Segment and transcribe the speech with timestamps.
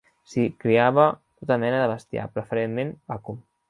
[0.31, 3.45] S'hi criava tota mena de bestiar, preferentment vacum.